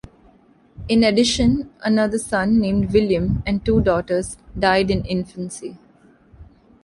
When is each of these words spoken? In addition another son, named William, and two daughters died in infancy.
In 0.87 1.03
addition 1.03 1.69
another 1.83 2.17
son, 2.17 2.59
named 2.59 2.91
William, 2.91 3.43
and 3.45 3.63
two 3.63 3.81
daughters 3.81 4.35
died 4.57 4.89
in 4.89 5.05
infancy. 5.05 5.77